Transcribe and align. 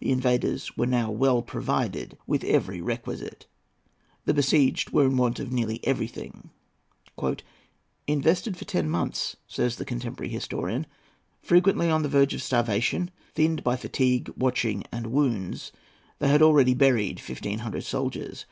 The 0.00 0.10
invaders 0.10 0.76
were 0.76 0.84
now 0.88 1.12
well 1.12 1.42
provided 1.42 2.18
with 2.26 2.42
every 2.42 2.80
requisite. 2.80 3.46
The 4.24 4.34
besieged 4.34 4.90
were 4.90 5.04
in 5.06 5.16
want 5.16 5.38
of 5.38 5.52
nearly 5.52 5.78
everything. 5.86 6.50
"Invested 8.08 8.56
for 8.56 8.64
ten 8.64 8.90
months," 8.90 9.36
says 9.46 9.76
the 9.76 9.84
contemporary 9.84 10.28
historian, 10.32 10.86
"frequently 11.40 11.88
on 11.88 12.02
the 12.02 12.08
verge 12.08 12.34
of 12.34 12.42
starvation, 12.42 13.12
thinned 13.36 13.62
by 13.62 13.76
fatigue, 13.76 14.28
watching, 14.36 14.82
and 14.90 15.12
wounds, 15.12 15.70
they 16.18 16.26
had 16.26 16.42
already 16.42 16.74
buried 16.74 17.20
fifteen 17.20 17.60
hundred 17.60 17.84
soldiers. 17.84 18.46